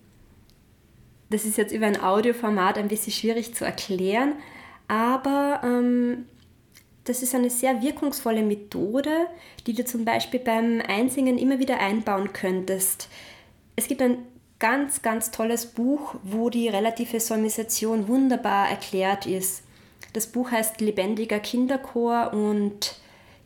Das 1.31 1.45
ist 1.45 1.57
jetzt 1.57 1.73
über 1.73 1.87
ein 1.87 2.01
Audioformat 2.01 2.77
ein 2.77 2.89
bisschen 2.89 3.13
schwierig 3.13 3.55
zu 3.55 3.65
erklären, 3.65 4.35
aber 4.87 5.61
ähm, 5.65 6.27
das 7.05 7.23
ist 7.23 7.35
eine 7.35 7.51
sehr 7.51 7.83
wirkungsvolle 7.83 8.43
Methode, 8.43 9.27
die 9.67 9.73
du 9.73 9.85
zum 9.85 10.05
Beispiel 10.05 10.41
beim 10.41 10.83
Einsingen 10.87 11.39
immer 11.39 11.59
wieder 11.59 11.79
einbauen 11.79 12.33
könntest. 12.33 13.09
Es 13.77 13.89
gibt 13.89 14.03
ein 14.03 14.19
ganz, 14.59 15.01
ganz 15.01 15.31
tolles 15.31 15.67
Buch, 15.67 16.17
wo 16.23 16.51
die 16.51 16.69
relative 16.69 17.21
Solmisation 17.21 18.09
wunderbar 18.09 18.69
erklärt 18.69 19.27
ist. 19.27 19.63
Das 20.13 20.27
Buch 20.27 20.51
heißt 20.51 20.81
Lebendiger 20.81 21.39
Kinderchor 21.39 22.33
und 22.33 22.97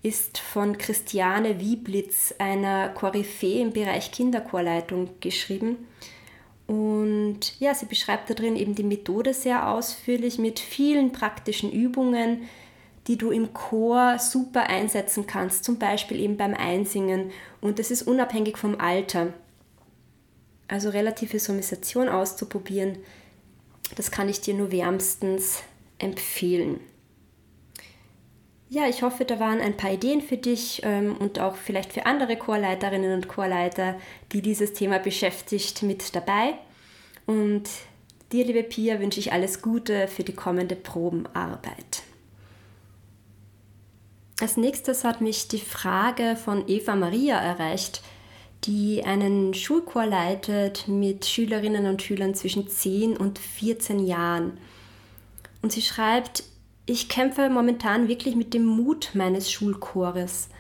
ist 0.03 0.39
von 0.39 0.77
Christiane 0.79 1.61
Wieblitz, 1.61 2.35
einer 2.39 2.91
Koryphäe 2.91 3.63
im 3.63 3.73
Bereich 3.73 4.13
Kinderchorleitung, 4.13 5.11
geschrieben. 5.21 5.89
Und 6.67 7.59
ja, 7.61 7.75
sie 7.75 7.87
beschreibt 7.87 8.31
da 8.31 8.35
drin 8.35 8.57
eben 8.57 8.75
die 8.75 8.83
Methode 8.83 9.35
sehr 9.35 9.69
ausführlich 9.69 10.39
mit 10.39 10.59
vielen 10.59 11.13
praktischen 11.13 11.71
Übungen, 11.71 12.43
die 13.07 13.19
du 13.19 13.31
im 13.31 13.53
Chor 13.53 14.19
super 14.19 14.65
einsetzen 14.65 15.27
kannst, 15.27 15.65
zum 15.65 15.79
Beispiel 15.79 16.21
eben 16.21 16.39
beim 16.39 16.55
Einsingen. 16.55 17.33
Und 17.61 17.79
das 17.79 17.91
ist 17.91 18.03
unabhängig 18.03 18.57
vom 18.57 18.81
Alter. 18.81 19.35
Also 20.69 20.89
relative 20.89 21.39
Somisation 21.39 22.09
auszuprobieren, 22.09 22.99
das 23.97 24.11
kann 24.11 24.31
ich 24.31 24.41
dir 24.41 24.55
nur 24.55 24.73
wärmstens 24.73 25.63
empfehlen. 25.99 26.81
Ja, 28.69 28.89
ich 28.89 29.03
hoffe, 29.03 29.25
da 29.25 29.39
waren 29.39 29.61
ein 29.61 29.77
paar 29.77 29.93
Ideen 29.93 30.21
für 30.21 30.37
dich 30.37 30.81
ähm, 30.85 31.17
und 31.19 31.39
auch 31.39 31.57
vielleicht 31.57 31.93
für 31.93 32.07
andere 32.07 32.37
Chorleiterinnen 32.37 33.13
und 33.13 33.29
Chorleiter, 33.29 33.97
die 34.33 34.43
dieses 34.43 34.73
Thema 34.73 34.99
beschäftigt, 34.99 35.83
mit 35.83 36.15
dabei. 36.17 36.55
Und 37.27 37.69
dir, 38.33 38.45
liebe 38.45 38.65
Pia, 38.65 38.99
wünsche 38.99 39.21
ich 39.21 39.33
alles 39.33 39.63
Gute 39.63 40.09
für 40.09 40.25
die 40.25 40.35
kommende 40.35 40.77
Probenarbeit. 40.77 42.03
Als 44.41 44.57
nächstes 44.57 45.05
hat 45.05 45.21
mich 45.21 45.47
die 45.47 45.61
Frage 45.61 46.35
von 46.35 46.67
Eva 46.67 46.97
Maria 46.97 47.39
erreicht, 47.39 48.03
die 48.65 49.05
einen 49.05 49.55
Schulchor 49.55 50.07
leitet 50.07 50.89
mit 50.89 51.27
Schülerinnen 51.27 51.87
und 51.87 52.03
Schülern 52.03 52.35
zwischen 52.35 52.67
10 52.67 53.17
und 53.17 53.39
14 53.39 54.05
Jahren. 54.05 54.59
Und 55.65 55.73
sie 55.73 55.81
schreibt, 55.81 56.45
ich 56.85 57.09
kämpfe 57.09 57.49
momentan 57.49 58.07
wirklich 58.07 58.37
mit 58.37 58.53
dem 58.53 58.67
Mut 58.67 59.13
meines 59.15 59.51
Schulchores. 59.51 60.51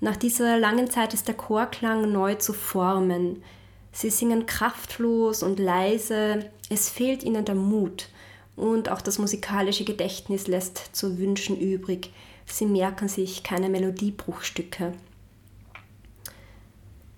Nach 0.00 0.16
dieser 0.16 0.56
langen 0.56 0.88
Zeit 0.88 1.12
ist 1.12 1.28
der 1.28 1.34
Chorklang 1.34 2.10
neu 2.10 2.36
zu 2.36 2.54
formen. 2.54 3.42
Sie 3.92 4.08
singen 4.08 4.46
kraftlos 4.46 5.42
und 5.42 5.58
leise, 5.58 6.48
es 6.70 6.88
fehlt 6.88 7.22
ihnen 7.22 7.44
der 7.44 7.54
Mut 7.54 8.08
und 8.56 8.88
auch 8.88 9.02
das 9.02 9.18
musikalische 9.18 9.84
Gedächtnis 9.84 10.46
lässt 10.46 10.96
zu 10.96 11.18
wünschen 11.18 11.60
übrig. 11.60 12.10
Sie 12.46 12.64
merken 12.64 13.08
sich 13.08 13.42
keine 13.42 13.68
Melodiebruchstücke. 13.68 14.94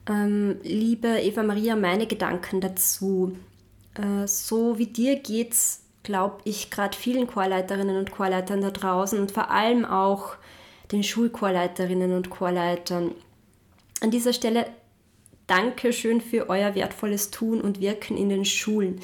Ähm, 0.09 0.57
liebe 0.65 1.21
Eva 1.21 1.45
Maria, 1.45 1.77
meine 1.77 2.09
Gedanken 2.09 2.61
dazu. 2.61 3.37
Äh, 3.95 4.27
so 4.27 4.77
wie 4.79 4.87
dir 4.87 5.21
geht's 5.21 5.82
glaube 6.03 6.41
ich, 6.45 6.71
gerade 6.71 6.97
vielen 6.97 7.27
Chorleiterinnen 7.27 7.97
und 7.97 8.11
Chorleitern 8.11 8.61
da 8.61 8.71
draußen 8.71 9.19
und 9.19 9.33
vor 9.33 9.51
allem 9.51 9.85
auch 9.85 10.35
den 10.91 11.05
Schulchorleiterinnen 11.05 12.13
und 12.13 12.31
Chorleitern. 12.31 13.13
An 14.01 14.11
dieser 14.11 14.33
Stelle 14.33 14.67
danke 15.47 15.93
schön 15.93 16.21
für 16.21 16.49
euer 16.49 16.75
wertvolles 16.75 17.31
Tun 17.31 17.61
und 17.61 17.81
Wirken 17.81 18.17
in 18.17 18.29
den 18.29 18.45
Schulen. 18.45 19.01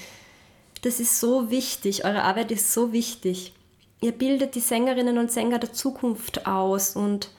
Das 0.83 1.00
ist 1.00 1.21
so 1.21 1.50
wichtig, 1.50 2.05
eure 2.05 2.23
Arbeit 2.23 2.50
ist 2.50 2.73
so 2.73 2.93
wichtig. 2.93 3.52
Ihr 4.00 4.12
bildet 4.12 4.55
die 4.55 4.61
Sängerinnen 4.61 5.19
und 5.19 5.33
Sänger 5.33 5.59
der 5.59 5.73
Zukunft 5.73 6.47
aus 6.47 6.95
und 6.95 7.31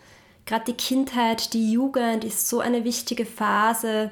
gerade 0.45 0.65
die 0.65 0.73
Kindheit, 0.73 1.53
die 1.53 1.71
Jugend 1.71 2.23
ist 2.23 2.49
so 2.49 2.59
eine 2.59 2.83
wichtige 2.83 3.25
Phase 3.25 4.11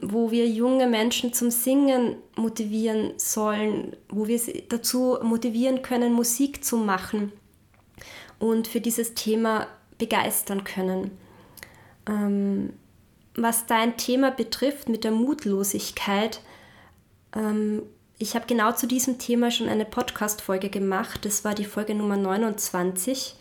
wo 0.00 0.30
wir 0.30 0.48
junge 0.48 0.86
Menschen 0.86 1.32
zum 1.32 1.50
Singen 1.50 2.16
motivieren 2.36 3.12
sollen, 3.16 3.96
wo 4.08 4.26
wir 4.26 4.38
sie 4.38 4.64
dazu 4.68 5.18
motivieren 5.22 5.82
können, 5.82 6.12
Musik 6.12 6.64
zu 6.64 6.76
machen 6.76 7.32
und 8.38 8.68
für 8.68 8.80
dieses 8.80 9.14
Thema 9.14 9.66
begeistern 9.98 10.64
können. 10.64 11.10
Ähm, 12.06 12.72
was 13.36 13.66
dein 13.66 13.96
Thema 13.96 14.30
betrifft 14.30 14.88
mit 14.88 15.04
der 15.04 15.12
Mutlosigkeit, 15.12 16.40
ähm, 17.34 17.82
ich 18.18 18.34
habe 18.34 18.46
genau 18.46 18.72
zu 18.72 18.86
diesem 18.86 19.18
Thema 19.18 19.50
schon 19.50 19.68
eine 19.68 19.84
Podcast-Folge 19.84 20.70
gemacht. 20.70 21.24
Das 21.24 21.44
war 21.44 21.54
die 21.54 21.64
Folge 21.64 21.94
Nummer 21.94 22.16
29, 22.16 23.34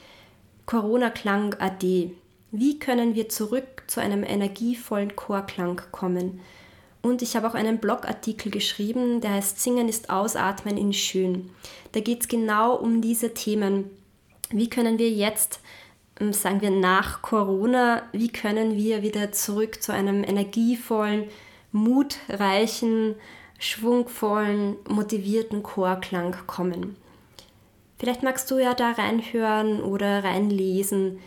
Corona 0.66 1.10
Klang 1.10 1.54
AD. 1.60 2.12
Wie 2.52 2.80
können 2.80 3.16
wir 3.16 3.30
zurück 3.30 3.73
zu 3.88 4.02
einem 4.02 4.24
energievollen 4.24 5.16
Chorklang 5.16 5.82
kommen? 5.92 6.42
Und 7.04 7.22
ich 7.22 7.36
habe 7.36 7.50
auch 7.50 7.54
einen 7.54 7.80
Blogartikel 7.80 8.50
geschrieben, 8.50 9.20
der 9.20 9.32
heißt 9.32 9.60
Singen 9.60 9.90
ist 9.90 10.10
Ausatmen 10.10 10.78
in 10.78 10.94
Schön. 10.94 11.50
Da 11.92 12.00
geht 12.00 12.22
es 12.22 12.28
genau 12.30 12.76
um 12.76 13.02
diese 13.02 13.34
Themen. 13.34 13.90
Wie 14.52 14.70
können 14.70 14.98
wir 14.98 15.10
jetzt, 15.10 15.60
ähm, 16.22 16.32
sagen 16.32 16.62
wir 16.62 16.72
nach 16.72 17.22
Corona, 17.22 18.04
wie 18.14 18.30
können 18.30 18.78
wir 18.78 19.04
wieder 19.04 19.34
zurück 19.34 19.84
zu 19.84 19.92
einem 19.92 20.24
energievollen, 20.24 21.26
mutreichen, 21.74 23.16
schwungvollen, 23.60 24.78
motivierten 24.88 25.62
Chorklang 25.62 26.36
kommen? 26.48 26.96
Vielleicht 28.00 28.24
magst 28.24 28.50
du 28.50 28.60
ja 28.60 28.74
da 28.74 28.92
reinhören 28.92 29.82
oder 29.82 30.24
reinlesen, 30.24 31.20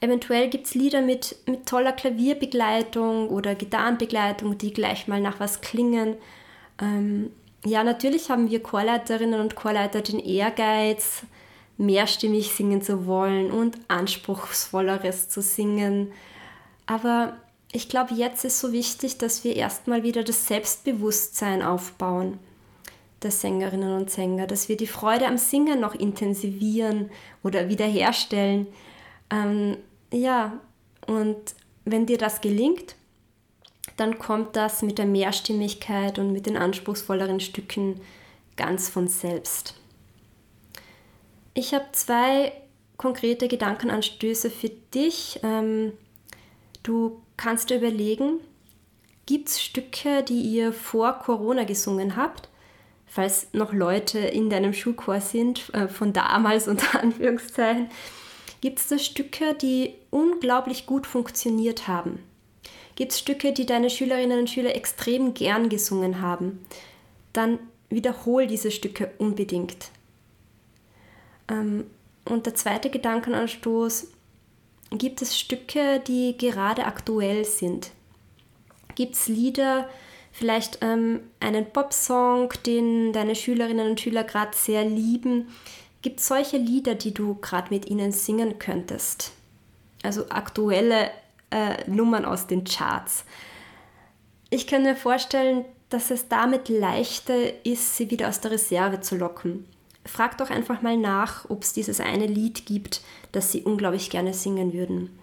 Eventuell 0.00 0.48
gibt 0.48 0.66
es 0.66 0.74
Lieder 0.74 1.02
mit, 1.02 1.36
mit 1.46 1.66
toller 1.66 1.92
Klavierbegleitung 1.92 3.28
oder 3.28 3.54
Gitarrenbegleitung, 3.54 4.56
die 4.58 4.72
gleich 4.72 5.08
mal 5.08 5.20
nach 5.20 5.40
was 5.40 5.60
klingen. 5.60 6.16
Ähm, 6.80 7.30
ja, 7.64 7.84
natürlich 7.84 8.30
haben 8.30 8.50
wir 8.50 8.62
Chorleiterinnen 8.62 9.40
und 9.40 9.54
Chorleiter 9.54 10.00
den 10.00 10.18
Ehrgeiz, 10.18 11.22
mehrstimmig 11.76 12.52
singen 12.52 12.82
zu 12.82 13.06
wollen 13.06 13.50
und 13.50 13.78
anspruchsvolleres 13.88 15.28
zu 15.28 15.42
singen. 15.42 16.12
Aber 16.86 17.36
ich 17.72 17.88
glaube, 17.88 18.14
jetzt 18.14 18.44
ist 18.44 18.60
so 18.60 18.72
wichtig, 18.72 19.18
dass 19.18 19.44
wir 19.44 19.56
erstmal 19.56 20.02
wieder 20.02 20.24
das 20.24 20.46
Selbstbewusstsein 20.46 21.62
aufbauen 21.62 22.38
der 23.22 23.30
Sängerinnen 23.30 23.94
und 23.94 24.10
Sänger, 24.10 24.46
dass 24.46 24.68
wir 24.68 24.76
die 24.76 24.86
Freude 24.86 25.26
am 25.26 25.36
Singen 25.36 25.80
noch 25.80 25.94
intensivieren 25.94 27.10
oder 27.42 27.68
wiederherstellen. 27.68 28.66
Ähm, 29.30 29.76
ja, 30.12 30.58
und 31.06 31.54
wenn 31.84 32.06
dir 32.06 32.18
das 32.18 32.40
gelingt, 32.40 32.96
dann 33.96 34.18
kommt 34.18 34.56
das 34.56 34.82
mit 34.82 34.98
der 34.98 35.06
Mehrstimmigkeit 35.06 36.18
und 36.18 36.32
mit 36.32 36.46
den 36.46 36.56
anspruchsvolleren 36.56 37.40
Stücken 37.40 38.00
ganz 38.56 38.88
von 38.88 39.08
selbst. 39.08 39.74
Ich 41.54 41.74
habe 41.74 41.86
zwei 41.92 42.52
konkrete 42.96 43.48
Gedankenanstöße 43.48 44.50
für 44.50 44.68
dich. 44.68 45.40
Ähm, 45.42 45.92
du 46.82 47.20
kannst 47.36 47.70
dir 47.70 47.78
überlegen, 47.78 48.40
gibt 49.26 49.48
es 49.48 49.62
Stücke, 49.62 50.22
die 50.22 50.40
ihr 50.40 50.72
vor 50.72 51.18
Corona 51.18 51.64
gesungen 51.64 52.16
habt? 52.16 52.48
Falls 53.06 53.48
noch 53.52 53.72
Leute 53.72 54.18
in 54.18 54.50
deinem 54.50 54.72
Schulchor 54.72 55.20
sind, 55.20 55.72
äh, 55.74 55.88
von 55.88 56.12
damals 56.12 56.68
unter 56.68 57.00
Anführungszeichen, 57.02 57.90
gibt 58.60 58.78
es 58.78 58.88
da 58.88 58.98
Stücke, 58.98 59.54
die 59.54 59.94
unglaublich 60.10 60.86
gut 60.86 61.06
funktioniert 61.06 61.88
haben? 61.88 62.20
Gibt 62.96 63.12
es 63.12 63.18
Stücke, 63.18 63.52
die 63.52 63.66
deine 63.66 63.88
Schülerinnen 63.88 64.40
und 64.40 64.50
Schüler 64.50 64.74
extrem 64.74 65.32
gern 65.32 65.68
gesungen 65.68 66.20
haben? 66.20 66.64
Dann 67.32 67.58
wiederhol 67.88 68.46
diese 68.46 68.70
Stücke 68.70 69.10
unbedingt. 69.18 69.90
Ähm, 71.48 71.86
und 72.24 72.46
der 72.46 72.54
zweite 72.54 72.90
Gedankenanstoß, 72.90 74.08
gibt 74.90 75.22
es 75.22 75.38
Stücke, 75.38 76.00
die 76.06 76.36
gerade 76.36 76.84
aktuell 76.84 77.44
sind? 77.44 77.90
Gibt 78.94 79.14
es 79.14 79.28
Lieder, 79.28 79.88
vielleicht 80.32 80.78
ähm, 80.82 81.20
einen 81.40 81.72
Popsong, 81.72 82.52
den 82.66 83.12
deine 83.12 83.34
Schülerinnen 83.34 83.90
und 83.90 84.00
Schüler 84.00 84.24
gerade 84.24 84.56
sehr 84.56 84.84
lieben? 84.84 85.48
Gibt 86.02 86.20
es 86.20 86.28
solche 86.28 86.56
Lieder, 86.56 86.94
die 86.94 87.12
du 87.12 87.34
gerade 87.36 87.68
mit 87.70 87.86
ihnen 87.86 88.12
singen 88.12 88.58
könntest? 88.58 89.32
Also 90.02 90.28
aktuelle 90.30 91.10
äh, 91.50 91.88
Nummern 91.90 92.24
aus 92.24 92.46
den 92.46 92.64
Charts. 92.64 93.24
Ich 94.48 94.66
kann 94.66 94.82
mir 94.82 94.96
vorstellen, 94.96 95.64
dass 95.90 96.10
es 96.10 96.28
damit 96.28 96.68
leichter 96.68 97.64
ist, 97.64 97.96
sie 97.96 98.10
wieder 98.10 98.28
aus 98.28 98.40
der 98.40 98.52
Reserve 98.52 99.00
zu 99.00 99.16
locken 99.16 99.66
frag 100.06 100.38
doch 100.38 100.50
einfach 100.50 100.82
mal 100.82 100.96
nach, 100.96 101.48
ob 101.48 101.62
es 101.62 101.72
dieses 101.72 102.00
eine 102.00 102.26
Lied 102.26 102.66
gibt, 102.66 103.02
das 103.32 103.52
sie 103.52 103.62
unglaublich 103.62 104.10
gerne 104.10 104.34
singen 104.34 104.72
würden. 104.72 105.18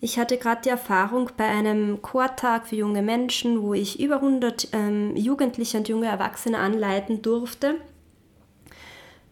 Ich 0.00 0.18
hatte 0.18 0.38
gerade 0.38 0.62
die 0.62 0.70
Erfahrung 0.70 1.30
bei 1.36 1.44
einem 1.44 2.00
Chortag 2.00 2.66
für 2.68 2.76
junge 2.76 3.02
Menschen, 3.02 3.62
wo 3.62 3.74
ich 3.74 4.00
über 4.00 4.16
100 4.16 4.68
ähm, 4.72 5.14
Jugendliche 5.14 5.76
und 5.76 5.88
junge 5.88 6.06
Erwachsene 6.06 6.56
anleiten 6.56 7.20
durfte. 7.20 7.76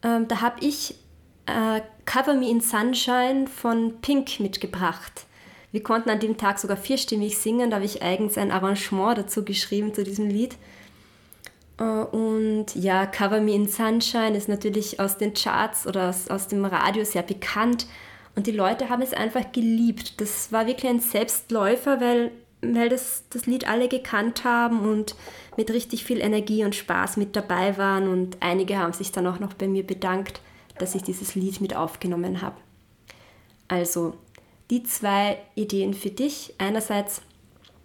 Ähm, 0.03 0.29
da 0.29 0.41
habe 0.41 0.65
ich 0.65 0.95
äh, 1.47 1.81
Cover 2.05 2.35
Me 2.35 2.49
in 2.49 2.61
Sunshine 2.61 3.47
von 3.47 4.01
Pink 4.01 4.41
mitgebracht. 4.41 5.27
Wir 5.73 5.83
konnten 5.83 6.11
an 6.11 6.21
dem 6.21 6.37
Tag 6.37 6.59
sogar 6.59 6.77
vierstimmig 6.77 7.39
singen, 7.39 7.71
da 7.71 7.77
habe 7.77 7.85
ich 7.85 8.03
eigens 8.03 8.39
ein 8.39 8.51
Arrangement 8.51 9.19
dazu 9.19 9.45
geschrieben 9.45 9.93
zu 9.93 10.03
diesem 10.03 10.29
Lied. 10.29 10.57
Äh, 11.79 11.83
und 11.83 12.75
ja, 12.75 13.07
Cover 13.07 13.41
Me 13.41 13.55
in 13.55 13.69
Sunshine 13.69 14.37
ist 14.37 14.49
natürlich 14.49 15.01
aus 15.01 15.19
den 15.19 15.35
Charts 15.35 15.87
oder 15.87 16.09
aus, 16.09 16.29
aus 16.29 16.49
dem 16.49 16.65
Radio 16.65 17.05
sehr 17.05 17.23
bekannt. 17.23 17.87
Und 18.35 18.47
die 18.47 18.53
Leute 18.53 18.89
haben 18.89 19.03
es 19.03 19.13
einfach 19.13 19.51
geliebt. 19.53 20.21
Das 20.21 20.53
war 20.53 20.67
wirklich 20.67 20.91
ein 20.91 21.01
Selbstläufer, 21.01 22.01
weil, 22.01 22.31
weil 22.61 22.89
das, 22.89 23.25
das 23.31 23.47
Lied 23.47 23.69
alle 23.69 23.89
gekannt 23.89 24.45
haben 24.45 24.81
und 24.81 25.15
mit 25.57 25.71
richtig 25.71 26.05
viel 26.05 26.21
Energie 26.21 26.65
und 26.65 26.75
Spaß 26.75 27.17
mit 27.17 27.37
dabei 27.37 27.79
waren. 27.79 28.09
Und 28.09 28.39
einige 28.41 28.79
haben 28.79 28.93
sich 28.93 29.13
dann 29.13 29.27
auch 29.27 29.39
noch 29.39 29.55
bei 29.55 29.69
mir 29.69 29.87
bedankt, 29.87 30.41
dass 30.79 30.95
ich 30.95 31.03
dieses 31.03 31.35
Lied 31.35 31.61
mit 31.61 31.75
aufgenommen 31.75 32.43
habe. 32.43 32.57
Also, 33.69 34.15
die 34.71 34.83
zwei 34.83 35.39
Ideen 35.55 35.95
für 35.95 36.11
dich. 36.11 36.55
Einerseits, 36.59 37.23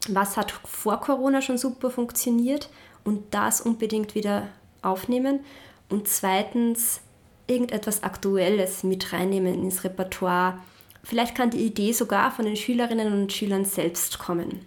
was 0.09 0.37
hat 0.37 0.51
vor 0.51 0.99
Corona 0.99 1.41
schon 1.41 1.57
super 1.57 1.89
funktioniert 1.89 2.69
und 3.03 3.33
das 3.33 3.61
unbedingt 3.61 4.15
wieder 4.15 4.49
aufnehmen. 4.81 5.41
Und 5.89 6.07
zweitens 6.07 7.01
irgendetwas 7.47 8.03
Aktuelles 8.03 8.83
mit 8.83 9.13
reinnehmen 9.13 9.63
ins 9.63 9.83
Repertoire. 9.83 10.59
Vielleicht 11.03 11.35
kann 11.35 11.49
die 11.49 11.65
Idee 11.65 11.91
sogar 11.91 12.31
von 12.31 12.45
den 12.45 12.55
Schülerinnen 12.55 13.11
und 13.13 13.33
Schülern 13.33 13.65
selbst 13.65 14.19
kommen. 14.19 14.65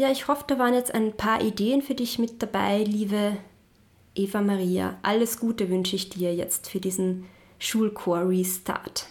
Ja, 0.00 0.10
ich 0.10 0.28
hoffe, 0.28 0.44
da 0.46 0.58
waren 0.58 0.72
jetzt 0.72 0.94
ein 0.94 1.14
paar 1.14 1.42
Ideen 1.42 1.82
für 1.82 1.94
dich 1.94 2.18
mit 2.18 2.42
dabei, 2.42 2.78
liebe 2.78 3.36
Eva 4.14 4.40
Maria. 4.40 4.96
Alles 5.02 5.38
Gute 5.38 5.68
wünsche 5.68 5.94
ich 5.94 6.08
dir 6.08 6.34
jetzt 6.34 6.70
für 6.70 6.80
diesen 6.80 7.26
Schulchor-Restart. 7.58 9.08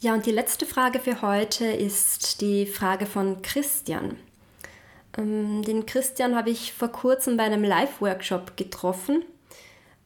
Ja, 0.00 0.12
und 0.12 0.26
die 0.26 0.32
letzte 0.32 0.66
Frage 0.66 0.98
für 0.98 1.22
heute 1.22 1.66
ist 1.66 2.40
die 2.40 2.66
Frage 2.66 3.06
von 3.06 3.42
Christian. 3.42 4.16
Ähm, 5.16 5.62
den 5.62 5.86
Christian 5.86 6.34
habe 6.34 6.50
ich 6.50 6.72
vor 6.72 6.88
kurzem 6.88 7.36
bei 7.36 7.44
einem 7.44 7.62
Live-Workshop 7.62 8.56
getroffen. 8.56 9.24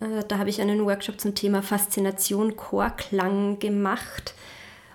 Äh, 0.00 0.24
da 0.28 0.36
habe 0.36 0.50
ich 0.50 0.60
einen 0.60 0.84
Workshop 0.84 1.18
zum 1.18 1.34
Thema 1.34 1.62
Faszination 1.62 2.54
Chorklang 2.54 3.58
gemacht. 3.60 4.34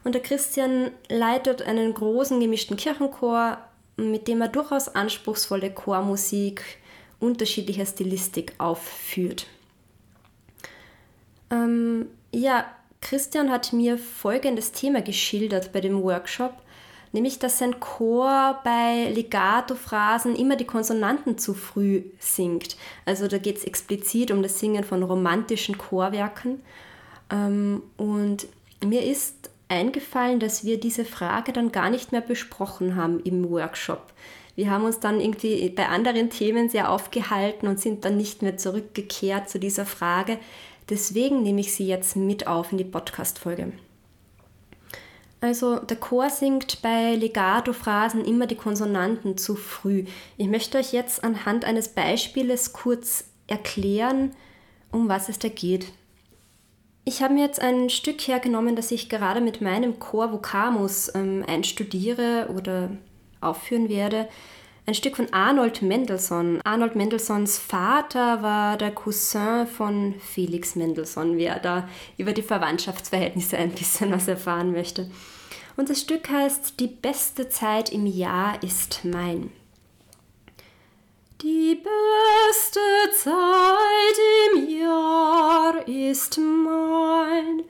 Und 0.08 0.14
der 0.14 0.22
Christian 0.22 0.92
leitet 1.10 1.64
einen 1.64 1.94
großen 1.94 2.40
gemischten 2.40 2.78
Kirchenchor, 2.78 3.58
mit 3.98 4.30
dem 4.30 4.40
er 4.40 4.48
durchaus 4.48 4.88
anspruchsvolle 4.88 5.70
Chormusik 5.70 6.64
unterschiedlicher 7.20 7.86
Stilistik 7.86 8.54
aufführt. 8.58 9.48
Ähm, 11.52 12.08
ja, 12.32 12.66
Christian 13.02 13.52
hat 13.52 13.74
mir 13.74 13.98
folgendes 13.98 14.72
Thema 14.72 15.02
geschildert 15.02 15.74
bei 15.74 15.82
dem 15.82 16.02
Workshop, 16.02 16.54
nämlich 17.12 17.38
dass 17.38 17.58
sein 17.58 17.82
Chor 17.82 18.62
bei 18.64 19.12
Legato-Phrasen 19.14 20.38
immer 20.38 20.56
die 20.56 20.64
Konsonanten 20.64 21.38
zu 21.38 21.54
früh 21.54 22.04
singt. 22.18 22.78
Also 23.04 23.28
da 23.28 23.40
geht 23.40 23.58
es 23.58 23.66
explizit 23.66 24.32
um 24.32 24.42
das 24.42 24.58
Singen 24.58 24.86
von 24.86 25.04
romantischen 25.04 25.78
Chorwerken. 25.78 26.62
Ähm, 27.30 27.84
und 27.98 28.48
mir 28.82 29.04
ist 29.04 29.50
eingefallen, 29.70 30.40
dass 30.40 30.64
wir 30.64 30.80
diese 30.80 31.06
Frage 31.06 31.54
dann 31.54 31.72
gar 31.72 31.90
nicht 31.90 32.12
mehr 32.12 32.22
besprochen 32.22 32.96
haben 32.96 33.20
im 33.22 33.50
Workshop. 33.50 34.14
Wir 34.56 34.72
haben 34.72 34.86
uns 34.86 35.00
dann 35.00 35.20
irgendwie 35.20 35.70
bei 35.70 35.88
anderen 35.88 36.30
Themen 36.30 36.70
sehr 36.70 36.90
aufgehalten 36.90 37.68
und 37.68 37.80
sind 37.80 38.06
dann 38.06 38.18
nicht 38.18 38.42
mehr 38.42 38.58
zurückgekehrt 38.58 39.50
zu 39.50 39.60
dieser 39.60 39.86
Frage, 39.86 40.40
Deswegen 40.90 41.44
nehme 41.44 41.60
ich 41.60 41.74
sie 41.74 41.86
jetzt 41.86 42.16
mit 42.16 42.48
auf 42.48 42.72
in 42.72 42.78
die 42.78 42.86
Podcast-Folge. 42.86 43.74
Also 45.42 45.80
der 45.80 45.98
Chor 45.98 46.30
singt 46.30 46.82
bei 46.82 47.14
Legato-Phrasen 47.16 48.26
immer 48.26 48.48
die 48.48 48.56
Konsonanten 48.56 49.38
zu 49.38 49.56
früh. 49.56 50.06
Ich 50.38 50.48
möchte 50.48 50.78
euch 50.78 50.94
jetzt 50.94 51.24
anhand 51.24 51.66
eines 51.66 51.90
Beispieles 51.90 52.74
kurz 52.74 53.26
erklären, 53.48 54.32
um 54.92 55.10
was 55.10 55.30
es 55.30 55.38
da 55.40 55.50
geht. 55.50 55.92
Ich 57.08 57.22
habe 57.22 57.36
mir 57.36 57.46
jetzt 57.46 57.62
ein 57.62 57.90
Stück 57.90 58.28
hergenommen, 58.28 58.76
das 58.76 58.92
ich 58.92 59.08
gerade 59.08 59.40
mit 59.40 59.62
meinem 59.62 59.98
Chor 59.98 60.34
Vocamus 60.34 61.10
ähm, 61.16 61.42
einstudiere 61.48 62.50
oder 62.54 62.90
aufführen 63.40 63.88
werde 63.88 64.28
ein 64.86 64.94
Stück 64.94 65.18
von 65.18 65.32
Arnold 65.34 65.82
Mendelssohn. 65.82 66.62
Arnold 66.64 66.96
Mendelssohns 66.96 67.58
Vater 67.58 68.42
war 68.42 68.78
der 68.78 68.92
Cousin 68.92 69.68
von 69.68 70.16
Felix 70.20 70.76
Mendelssohn, 70.76 71.38
wer 71.38 71.60
da 71.60 71.90
über 72.18 72.32
die 72.32 72.42
Verwandtschaftsverhältnisse 72.42 73.58
ein 73.58 73.72
bisschen 73.72 74.12
was 74.12 74.30
erfahren 74.30 74.72
möchte. 74.72 75.10
Und 75.76 75.90
das 75.90 76.00
Stück 76.02 76.30
heißt 76.30 76.80
Die 76.80 76.88
beste 76.88 77.50
Zeit 77.50 77.90
im 77.90 78.06
Jahr 78.06 78.64
ist 78.64 79.02
mein. 79.04 79.52
Die 81.42 81.76
beste 81.76 82.80
Zeit 83.14 84.18
im 84.56 84.70
Jahr 84.70 85.88
ist 85.88 86.40
mein. 86.40 87.64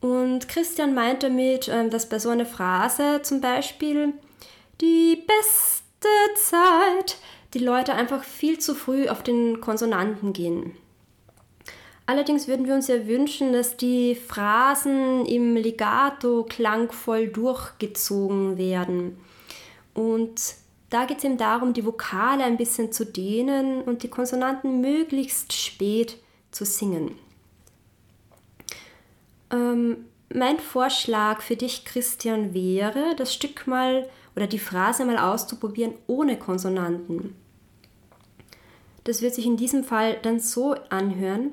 Und 0.00 0.48
Christian 0.48 0.94
meint 0.94 1.22
damit, 1.22 1.68
ähm, 1.68 1.90
dass 1.90 2.08
bei 2.08 2.18
so 2.18 2.30
einer 2.30 2.46
Phrase 2.46 3.20
zum 3.22 3.42
Beispiel 3.42 4.14
die 4.80 5.16
beste 5.26 6.08
Zeit 6.36 7.18
die 7.52 7.58
Leute 7.58 7.92
einfach 7.92 8.24
viel 8.24 8.58
zu 8.60 8.74
früh 8.74 9.08
auf 9.08 9.22
den 9.22 9.60
Konsonanten 9.60 10.32
gehen. 10.32 10.74
Allerdings 12.06 12.48
würden 12.48 12.66
wir 12.66 12.74
uns 12.74 12.88
ja 12.88 13.06
wünschen, 13.06 13.52
dass 13.52 13.76
die 13.76 14.14
Phrasen 14.14 15.26
im 15.26 15.54
Legato 15.54 16.44
klangvoll 16.48 17.28
durchgezogen 17.28 18.56
werden. 18.56 19.18
Und 19.92 20.40
da 20.90 21.04
geht 21.04 21.18
es 21.18 21.24
eben 21.24 21.38
darum, 21.38 21.72
die 21.72 21.84
Vokale 21.84 22.44
ein 22.44 22.56
bisschen 22.56 22.92
zu 22.92 23.04
dehnen 23.04 23.82
und 23.82 24.02
die 24.02 24.08
Konsonanten 24.08 24.80
möglichst 24.80 25.52
spät 25.52 26.18
zu 26.50 26.64
singen. 26.64 27.18
Ähm, 29.50 30.06
mein 30.32 30.58
Vorschlag 30.58 31.40
für 31.40 31.56
dich, 31.56 31.84
Christian, 31.84 32.54
wäre, 32.54 33.14
das 33.16 33.34
Stück 33.34 33.66
mal 33.66 34.08
oder 34.34 34.46
die 34.46 34.58
Phrase 34.58 35.04
mal 35.04 35.18
auszuprobieren 35.18 35.94
ohne 36.06 36.38
Konsonanten. 36.38 37.34
Das 39.04 39.22
wird 39.22 39.34
sich 39.34 39.46
in 39.46 39.56
diesem 39.56 39.84
Fall 39.84 40.18
dann 40.22 40.40
so 40.40 40.74
anhören. 40.90 41.52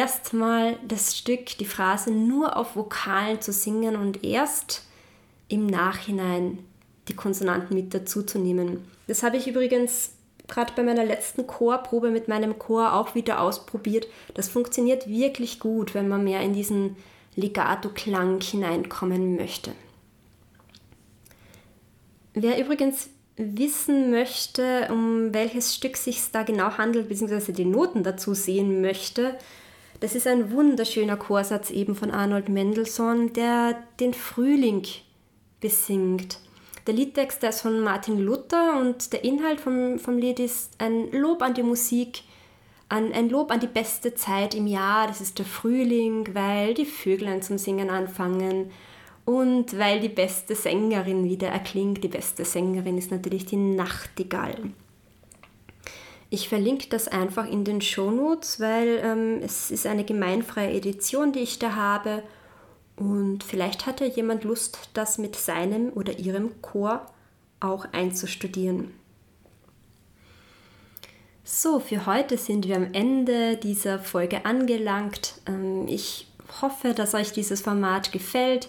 Erstmal 0.00 0.78
das 0.82 1.14
Stück, 1.14 1.58
die 1.58 1.66
Phrase 1.66 2.10
nur 2.10 2.56
auf 2.56 2.74
Vokalen 2.74 3.42
zu 3.42 3.52
singen 3.52 3.96
und 3.96 4.24
erst 4.24 4.86
im 5.48 5.66
Nachhinein 5.66 6.58
die 7.08 7.14
Konsonanten 7.14 7.76
mit 7.76 7.92
dazu 7.92 8.22
zu 8.22 8.38
nehmen. 8.38 8.88
Das 9.08 9.22
habe 9.22 9.36
ich 9.36 9.46
übrigens 9.46 10.12
gerade 10.48 10.72
bei 10.74 10.82
meiner 10.82 11.04
letzten 11.04 11.46
Chorprobe 11.46 12.10
mit 12.10 12.28
meinem 12.28 12.58
Chor 12.58 12.94
auch 12.94 13.14
wieder 13.14 13.42
ausprobiert. 13.42 14.06
Das 14.32 14.48
funktioniert 14.48 15.06
wirklich 15.06 15.60
gut, 15.60 15.92
wenn 15.92 16.08
man 16.08 16.24
mehr 16.24 16.40
in 16.40 16.54
diesen 16.54 16.96
Legato-Klang 17.36 18.40
hineinkommen 18.40 19.36
möchte. 19.36 19.72
Wer 22.32 22.58
übrigens 22.58 23.10
wissen 23.36 24.10
möchte, 24.10 24.88
um 24.90 25.34
welches 25.34 25.74
Stück 25.74 25.98
sich 25.98 26.22
da 26.32 26.42
genau 26.42 26.78
handelt, 26.78 27.10
beziehungsweise 27.10 27.52
die 27.52 27.66
Noten 27.66 28.02
dazu 28.02 28.32
sehen 28.32 28.80
möchte, 28.80 29.36
das 30.00 30.14
ist 30.14 30.26
ein 30.26 30.50
wunderschöner 30.52 31.16
Chorsatz 31.16 31.70
eben 31.70 31.94
von 31.94 32.10
Arnold 32.10 32.48
Mendelssohn, 32.48 33.32
der 33.32 33.82
den 34.00 34.14
Frühling 34.14 34.82
besingt. 35.60 36.38
Der 36.86 36.94
Liedtext 36.94 37.42
der 37.42 37.50
ist 37.50 37.60
von 37.60 37.80
Martin 37.80 38.18
Luther 38.18 38.80
und 38.80 39.12
der 39.12 39.22
Inhalt 39.24 39.60
vom, 39.60 39.98
vom 39.98 40.18
Lied 40.18 40.40
ist 40.40 40.72
ein 40.78 41.10
Lob 41.12 41.42
an 41.42 41.54
die 41.54 41.62
Musik, 41.62 42.22
an, 42.88 43.12
ein 43.12 43.28
Lob 43.28 43.50
an 43.50 43.60
die 43.60 43.66
beste 43.66 44.14
Zeit 44.14 44.54
im 44.54 44.66
Jahr, 44.66 45.06
das 45.06 45.20
ist 45.20 45.38
der 45.38 45.46
Frühling, 45.46 46.34
weil 46.34 46.74
die 46.74 46.86
Vöglein 46.86 47.42
zum 47.42 47.58
Singen 47.58 47.90
anfangen 47.90 48.70
und 49.24 49.78
weil 49.78 50.00
die 50.00 50.08
beste 50.08 50.54
Sängerin 50.54 51.24
wieder 51.24 51.48
erklingt. 51.48 52.02
Die 52.02 52.08
beste 52.08 52.44
Sängerin 52.44 52.98
ist 52.98 53.10
natürlich 53.10 53.46
die 53.46 53.56
Nachtigall. 53.56 54.72
Ich 56.30 56.48
verlinke 56.48 56.88
das 56.88 57.08
einfach 57.08 57.46
in 57.48 57.64
den 57.64 57.80
Shownotes, 57.80 58.60
weil 58.60 59.00
ähm, 59.02 59.40
es 59.42 59.70
ist 59.70 59.86
eine 59.86 60.04
gemeinfreie 60.04 60.72
Edition, 60.72 61.32
die 61.32 61.40
ich 61.40 61.58
da 61.58 61.74
habe 61.74 62.22
und 63.00 63.42
vielleicht 63.44 63.86
hat 63.86 64.00
ja 64.00 64.06
jemand 64.06 64.44
Lust, 64.44 64.90
das 64.92 65.16
mit 65.16 65.34
seinem 65.34 65.90
oder 65.94 66.18
ihrem 66.18 66.60
Chor 66.60 67.06
auch 67.58 67.86
einzustudieren. 67.92 68.92
So, 71.42 71.80
für 71.80 72.04
heute 72.04 72.36
sind 72.36 72.68
wir 72.68 72.76
am 72.76 72.92
Ende 72.92 73.56
dieser 73.56 73.98
Folge 73.98 74.44
angelangt. 74.44 75.40
Ähm, 75.46 75.88
ich 75.88 76.28
hoffe, 76.60 76.92
dass 76.92 77.14
euch 77.14 77.32
dieses 77.32 77.62
Format 77.62 78.12
gefällt. 78.12 78.68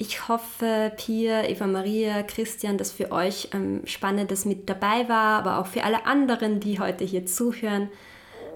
Ich 0.00 0.28
hoffe, 0.28 0.92
Pia, 0.96 1.46
Eva 1.46 1.66
Maria, 1.66 2.22
Christian, 2.22 2.78
dass 2.78 2.90
für 2.90 3.12
euch 3.12 3.50
ähm, 3.52 3.82
Spannendes 3.84 4.46
mit 4.46 4.66
dabei 4.66 5.06
war, 5.10 5.38
aber 5.38 5.58
auch 5.58 5.66
für 5.66 5.84
alle 5.84 6.06
anderen, 6.06 6.58
die 6.58 6.80
heute 6.80 7.04
hier 7.04 7.26
zuhören. 7.26 7.90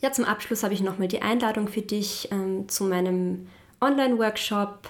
ja, 0.03 0.11
zum 0.11 0.25
Abschluss 0.25 0.61
habe 0.61 0.75
ich 0.75 0.81
nochmal 0.81 1.07
die 1.07 1.23
Einladung 1.23 1.67
für 1.67 1.81
dich 1.81 2.31
ähm, 2.31 2.69
zu 2.69 2.83
meinem 2.83 3.47
Online-Workshop 3.81 4.87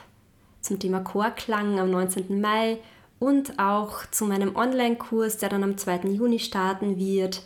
zum 0.59 0.77
Thema 0.77 0.99
Chorklang 0.99 1.79
am 1.79 1.89
19. 1.89 2.41
Mai 2.41 2.79
und 3.23 3.57
auch 3.57 4.05
zu 4.11 4.25
meinem 4.25 4.57
Online-Kurs, 4.57 5.37
der 5.37 5.47
dann 5.47 5.63
am 5.63 5.77
2. 5.77 6.09
Juni 6.09 6.39
starten 6.39 6.97
wird. 6.97 7.43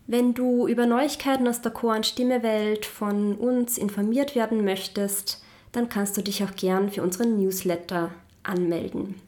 Wenn 0.07 0.35
du 0.35 0.69
über 0.69 0.85
Neuigkeiten 0.85 1.49
aus 1.49 1.63
der 1.63 1.73
Chor- 1.73 1.97
und 1.97 2.05
Stimmewelt 2.05 2.85
von 2.85 3.35
uns 3.37 3.79
informiert 3.79 4.35
werden 4.35 4.63
möchtest, 4.63 5.43
dann 5.73 5.89
kannst 5.89 6.19
du 6.19 6.23
dich 6.23 6.45
auch 6.45 6.55
gern 6.55 6.91
für 6.91 7.03
unseren 7.03 7.41
Newsletter 7.41 8.11
anmelden. 8.43 9.27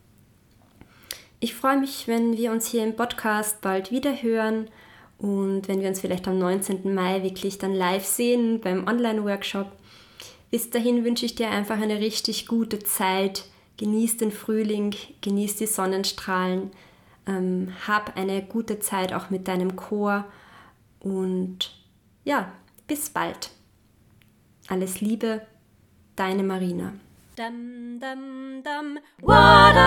Ich 1.42 1.54
freue 1.54 1.78
mich, 1.78 2.06
wenn 2.06 2.36
wir 2.36 2.52
uns 2.52 2.66
hier 2.66 2.84
im 2.84 2.96
Podcast 2.96 3.62
bald 3.62 3.90
wieder 3.90 4.20
hören 4.20 4.68
und 5.16 5.68
wenn 5.68 5.80
wir 5.80 5.88
uns 5.88 6.00
vielleicht 6.00 6.28
am 6.28 6.38
19. 6.38 6.94
Mai 6.94 7.22
wirklich 7.22 7.56
dann 7.56 7.74
live 7.74 8.04
sehen 8.04 8.60
beim 8.60 8.86
Online-Workshop, 8.86 9.72
bis 10.50 10.68
dahin 10.68 11.02
wünsche 11.02 11.24
ich 11.24 11.36
dir 11.36 11.48
einfach 11.48 11.80
eine 11.80 11.98
richtig 11.98 12.46
gute 12.46 12.78
Zeit. 12.80 13.46
Genieß 13.78 14.18
den 14.18 14.32
Frühling, 14.32 14.94
genieß 15.22 15.56
die 15.56 15.66
Sonnenstrahlen, 15.66 16.72
ähm, 17.26 17.72
hab 17.86 18.18
eine 18.18 18.42
gute 18.42 18.78
Zeit 18.78 19.14
auch 19.14 19.30
mit 19.30 19.48
deinem 19.48 19.76
Chor 19.76 20.26
und 20.98 21.74
ja, 22.22 22.52
bis 22.86 23.08
bald. 23.08 23.50
Alles 24.68 25.00
Liebe, 25.00 25.40
deine 26.16 26.42
Marina. 26.42 26.92
Dum 27.40 27.96
dum 27.98 28.60
dum. 28.62 29.00
water. 29.22 29.80